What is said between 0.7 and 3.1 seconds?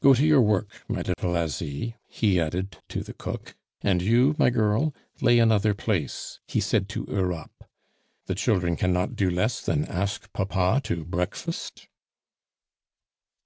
my little Asie," he added to